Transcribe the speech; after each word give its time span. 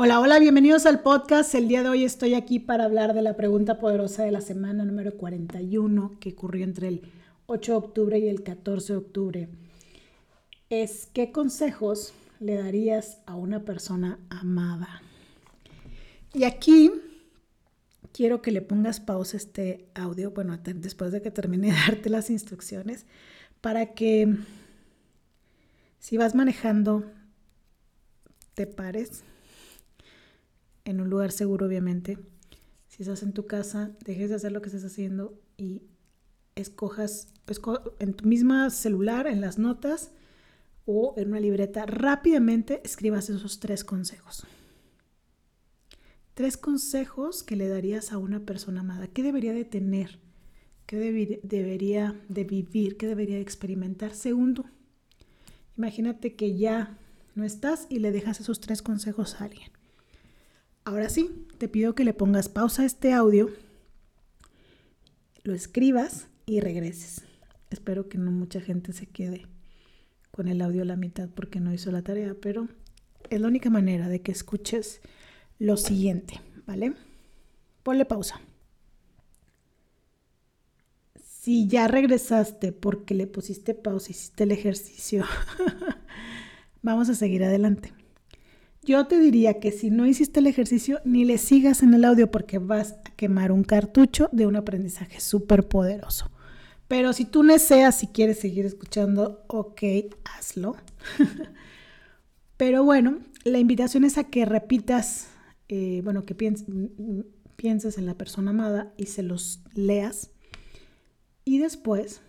Hola, 0.00 0.20
hola, 0.20 0.38
bienvenidos 0.38 0.86
al 0.86 1.00
podcast. 1.00 1.52
El 1.56 1.66
día 1.66 1.82
de 1.82 1.88
hoy 1.88 2.04
estoy 2.04 2.34
aquí 2.34 2.60
para 2.60 2.84
hablar 2.84 3.14
de 3.14 3.22
la 3.22 3.34
pregunta 3.34 3.80
poderosa 3.80 4.22
de 4.22 4.30
la 4.30 4.40
semana 4.40 4.84
número 4.84 5.16
41 5.16 6.18
que 6.20 6.34
ocurrió 6.34 6.62
entre 6.62 6.86
el 6.86 7.12
8 7.46 7.72
de 7.72 7.78
octubre 7.78 8.18
y 8.20 8.28
el 8.28 8.44
14 8.44 8.92
de 8.92 8.96
octubre. 8.96 9.48
Es, 10.70 11.08
¿qué 11.12 11.32
consejos 11.32 12.14
le 12.38 12.54
darías 12.54 13.18
a 13.26 13.34
una 13.34 13.64
persona 13.64 14.20
amada? 14.30 15.02
Y 16.32 16.44
aquí 16.44 16.92
quiero 18.12 18.40
que 18.40 18.52
le 18.52 18.62
pongas 18.62 19.00
pausa 19.00 19.36
este 19.36 19.88
audio, 19.96 20.30
bueno, 20.30 20.56
después 20.62 21.10
de 21.10 21.22
que 21.22 21.32
termine 21.32 21.72
de 21.72 21.76
darte 21.88 22.08
las 22.08 22.30
instrucciones, 22.30 23.04
para 23.60 23.94
que 23.94 24.32
si 25.98 26.16
vas 26.16 26.36
manejando, 26.36 27.02
te 28.54 28.68
pares 28.68 29.24
en 30.88 31.00
un 31.00 31.10
lugar 31.10 31.32
seguro, 31.32 31.66
obviamente. 31.66 32.18
Si 32.88 33.02
estás 33.02 33.22
en 33.22 33.32
tu 33.32 33.46
casa, 33.46 33.92
dejes 34.04 34.30
de 34.30 34.36
hacer 34.36 34.52
lo 34.52 34.62
que 34.62 34.68
estás 34.68 34.84
haciendo 34.84 35.38
y 35.58 35.82
escojas 36.56 37.28
esco- 37.46 37.92
en 37.98 38.14
tu 38.14 38.26
misma 38.26 38.70
celular, 38.70 39.26
en 39.26 39.40
las 39.40 39.58
notas 39.58 40.12
o 40.86 41.12
en 41.18 41.28
una 41.28 41.40
libreta, 41.40 41.84
rápidamente 41.84 42.80
escribas 42.84 43.28
esos 43.28 43.60
tres 43.60 43.84
consejos. 43.84 44.46
Tres 46.32 46.56
consejos 46.56 47.42
que 47.42 47.56
le 47.56 47.68
darías 47.68 48.12
a 48.12 48.18
una 48.18 48.40
persona 48.46 48.80
amada. 48.80 49.08
¿Qué 49.08 49.22
debería 49.22 49.52
de 49.52 49.66
tener? 49.66 50.18
¿Qué 50.86 50.96
debería 51.42 52.18
de 52.30 52.44
vivir? 52.44 52.96
¿Qué 52.96 53.06
debería 53.06 53.36
de 53.36 53.42
experimentar? 53.42 54.14
Segundo, 54.14 54.64
imagínate 55.76 56.34
que 56.34 56.56
ya 56.56 56.96
no 57.34 57.44
estás 57.44 57.86
y 57.90 57.98
le 57.98 58.10
dejas 58.10 58.40
esos 58.40 58.60
tres 58.60 58.80
consejos 58.80 59.38
a 59.38 59.44
alguien. 59.44 59.70
Ahora 60.88 61.10
sí, 61.10 61.46
te 61.58 61.68
pido 61.68 61.94
que 61.94 62.02
le 62.02 62.14
pongas 62.14 62.48
pausa 62.48 62.80
a 62.80 62.86
este 62.86 63.12
audio, 63.12 63.50
lo 65.42 65.52
escribas 65.52 66.28
y 66.46 66.60
regreses. 66.60 67.26
Espero 67.68 68.08
que 68.08 68.16
no 68.16 68.30
mucha 68.30 68.62
gente 68.62 68.94
se 68.94 69.04
quede 69.04 69.44
con 70.30 70.48
el 70.48 70.62
audio 70.62 70.80
a 70.80 70.86
la 70.86 70.96
mitad 70.96 71.28
porque 71.28 71.60
no 71.60 71.74
hizo 71.74 71.92
la 71.92 72.00
tarea, 72.00 72.34
pero 72.40 72.68
es 73.28 73.38
la 73.38 73.48
única 73.48 73.68
manera 73.68 74.08
de 74.08 74.22
que 74.22 74.32
escuches 74.32 75.02
lo 75.58 75.76
siguiente, 75.76 76.40
¿vale? 76.66 76.94
Ponle 77.82 78.06
pausa. 78.06 78.40
Si 81.22 81.68
ya 81.68 81.86
regresaste 81.86 82.72
porque 82.72 83.12
le 83.12 83.26
pusiste 83.26 83.74
pausa, 83.74 84.12
hiciste 84.12 84.44
el 84.44 84.52
ejercicio, 84.52 85.26
vamos 86.82 87.10
a 87.10 87.14
seguir 87.14 87.44
adelante. 87.44 87.92
Yo 88.88 89.06
te 89.06 89.18
diría 89.20 89.60
que 89.60 89.70
si 89.70 89.90
no 89.90 90.06
hiciste 90.06 90.40
el 90.40 90.46
ejercicio, 90.46 91.02
ni 91.04 91.26
le 91.26 91.36
sigas 91.36 91.82
en 91.82 91.92
el 91.92 92.06
audio 92.06 92.30
porque 92.30 92.56
vas 92.56 92.92
a 93.04 93.10
quemar 93.16 93.52
un 93.52 93.62
cartucho 93.62 94.30
de 94.32 94.46
un 94.46 94.56
aprendizaje 94.56 95.20
súper 95.20 95.68
poderoso. 95.68 96.30
Pero 96.88 97.12
si 97.12 97.26
tú 97.26 97.42
deseas, 97.42 97.98
si 97.98 98.06
quieres 98.06 98.38
seguir 98.40 98.64
escuchando, 98.64 99.44
ok, 99.48 99.82
hazlo. 100.24 100.74
Pero 102.56 102.82
bueno, 102.82 103.18
la 103.44 103.58
invitación 103.58 104.04
es 104.04 104.16
a 104.16 104.24
que 104.24 104.46
repitas, 104.46 105.28
eh, 105.68 106.00
bueno, 106.02 106.24
que 106.24 106.34
piens- 106.34 106.64
mm, 106.66 107.20
pienses 107.56 107.98
en 107.98 108.06
la 108.06 108.14
persona 108.16 108.52
amada 108.52 108.94
y 108.96 109.04
se 109.04 109.22
los 109.22 109.60
leas. 109.74 110.30
Y 111.44 111.58
después, 111.58 112.22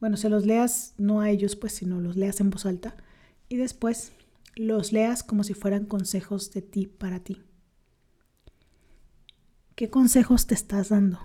bueno, 0.00 0.18
se 0.18 0.28
los 0.28 0.44
leas 0.44 0.92
no 0.98 1.22
a 1.22 1.30
ellos, 1.30 1.56
pues, 1.56 1.72
sino 1.72 2.02
los 2.02 2.14
leas 2.14 2.40
en 2.40 2.50
voz 2.50 2.66
alta. 2.66 2.94
Y 3.48 3.56
después 3.56 4.12
los 4.56 4.92
leas 4.92 5.22
como 5.22 5.44
si 5.44 5.54
fueran 5.54 5.86
consejos 5.86 6.52
de 6.52 6.62
ti 6.62 6.86
para 6.86 7.20
ti. 7.20 7.42
¿Qué 9.74 9.90
consejos 9.90 10.46
te 10.46 10.54
estás 10.54 10.90
dando? 10.90 11.18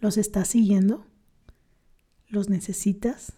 ¿Los 0.00 0.16
estás 0.16 0.48
siguiendo? 0.48 1.06
¿Los 2.28 2.48
necesitas? 2.48 3.34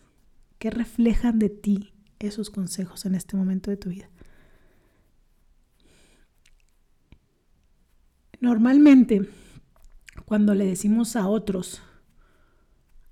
¿Qué 0.59 0.71
reflejan 0.71 1.39
de 1.39 1.51
ti 1.51 1.93
esos 2.19 2.49
consejos 2.49 3.05
en 3.05 3.15
este 3.15 3.37
momento 3.37 3.71
de 3.71 3.77
tu 3.77 3.91
vida? 3.91 4.09
Normalmente, 8.41 9.29
cuando 10.25 10.55
le 10.55 10.65
decimos 10.65 11.17
a 11.17 11.29
otros 11.29 11.83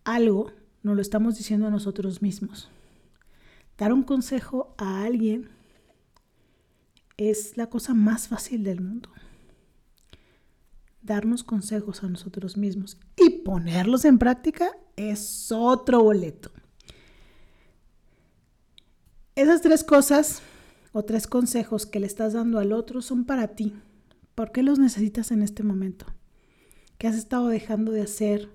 algo, 0.05 0.53
nos 0.83 0.97
lo 0.97 1.03
estamos 1.03 1.37
diciendo 1.37 1.67
a 1.67 1.71
nosotros 1.71 2.23
mismos. 2.23 2.71
Dar 3.79 3.93
un 3.93 4.03
consejo 4.03 4.75
a 4.79 5.03
alguien 5.03 5.51
es 7.17 7.57
la 7.57 7.69
cosa 7.69 7.95
más 7.95 8.29
fácil 8.29 8.63
del 8.63 8.81
mundo. 8.81 9.11
Darnos 11.03 11.43
consejos 11.43 12.03
a 12.03 12.09
nosotros 12.09 12.57
mismos 12.57 12.99
y 13.17 13.31
ponerlos 13.43 14.05
en 14.05 14.19
práctica 14.19 14.71
es 14.97 15.51
otro 15.53 16.03
boleto. 16.03 16.51
Esas 19.35 19.61
tres 19.61 19.83
cosas 19.83 20.43
o 20.93 21.05
tres 21.05 21.27
consejos 21.27 21.87
que 21.87 21.99
le 21.99 22.07
estás 22.07 22.35
dando 22.35 22.61
al 22.61 22.73
otro 22.73 23.03
son 23.03 23.25
para 23.25 23.49
ti. 23.49 23.75
¿Por 24.37 24.53
qué 24.53 24.63
los 24.63 24.79
necesitas 24.79 25.33
en 25.33 25.43
este 25.43 25.65
momento? 25.65 26.07
¿Qué 26.99 27.09
has 27.09 27.17
estado 27.17 27.49
dejando 27.49 27.91
de 27.91 28.03
hacer 28.03 28.49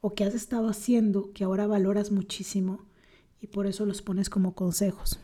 o 0.00 0.14
qué 0.14 0.24
has 0.24 0.34
estado 0.34 0.68
haciendo 0.68 1.32
que 1.32 1.44
ahora 1.44 1.68
valoras 1.68 2.10
muchísimo? 2.10 2.84
Y 3.40 3.48
por 3.48 3.66
eso 3.66 3.86
los 3.86 4.02
pones 4.02 4.30
como 4.30 4.54
consejos. 4.54 5.20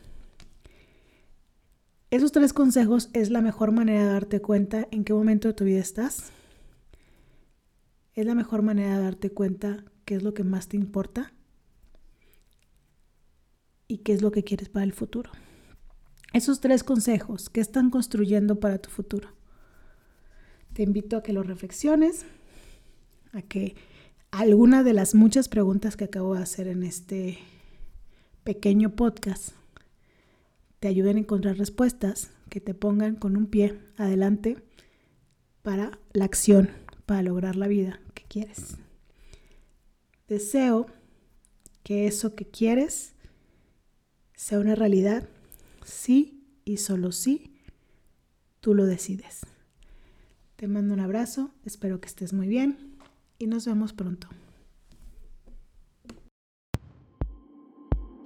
Esos 2.09 2.31
tres 2.31 2.53
consejos 2.53 3.09
es 3.13 3.31
la 3.31 3.41
mejor 3.41 3.71
manera 3.71 4.05
de 4.05 4.13
darte 4.13 4.39
cuenta 4.39 4.87
en 4.91 5.03
qué 5.03 5.13
momento 5.13 5.47
de 5.47 5.55
tu 5.55 5.63
vida 5.63 5.79
estás. 5.79 6.31
Es 8.13 8.25
la 8.25 8.35
mejor 8.35 8.61
manera 8.61 8.97
de 8.97 9.03
darte 9.03 9.31
cuenta 9.31 9.83
qué 10.05 10.15
es 10.15 10.23
lo 10.23 10.33
que 10.35 10.43
más 10.43 10.67
te 10.67 10.77
importa 10.77 11.33
y 13.87 13.99
qué 13.99 14.13
es 14.13 14.21
lo 14.21 14.31
que 14.31 14.43
quieres 14.43 14.69
para 14.69 14.85
el 14.85 14.93
futuro. 14.93 15.31
Esos 16.33 16.59
tres 16.59 16.83
consejos, 16.83 17.49
¿qué 17.49 17.61
están 17.61 17.89
construyendo 17.89 18.59
para 18.59 18.77
tu 18.77 18.89
futuro? 18.89 19.29
Te 20.73 20.83
invito 20.83 21.17
a 21.17 21.23
que 21.23 21.33
lo 21.33 21.43
reflexiones, 21.43 22.25
a 23.31 23.41
que 23.41 23.75
alguna 24.31 24.83
de 24.83 24.93
las 24.93 25.13
muchas 25.15 25.47
preguntas 25.47 25.95
que 25.95 26.05
acabo 26.05 26.35
de 26.35 26.43
hacer 26.43 26.67
en 26.67 26.83
este 26.83 27.39
pequeño 28.43 28.95
podcast 28.95 29.53
te 30.79 30.89
ayuden 30.89 31.15
a 31.15 31.21
encontrar 31.21 31.57
respuestas 31.57 32.31
que 32.49 32.59
te 32.59 32.73
pongan 32.73 33.15
con 33.15 33.37
un 33.37 33.47
pie 33.47 33.79
adelante 33.95 34.57
para 35.61 35.97
la 36.11 36.25
acción, 36.25 36.69
para 37.05 37.23
lograr 37.23 37.55
la 37.55 37.67
vida 37.67 38.01
que 38.13 38.23
quieres. 38.23 38.75
Deseo 40.27 40.87
que 41.83 42.05
eso 42.05 42.35
que 42.35 42.45
quieres 42.45 43.13
sea 44.35 44.59
una 44.59 44.75
realidad, 44.75 45.29
sí 45.85 46.43
y 46.65 46.77
solo 46.77 47.13
sí, 47.13 47.55
tú 48.59 48.73
lo 48.73 48.85
decides. 48.85 49.41
Te 50.57 50.67
mando 50.67 50.93
un 50.93 50.99
abrazo, 50.99 51.51
espero 51.63 52.01
que 52.01 52.07
estés 52.07 52.33
muy 52.33 52.49
bien 52.49 52.97
y 53.39 53.47
nos 53.47 53.65
vemos 53.65 53.93
pronto. 53.93 54.27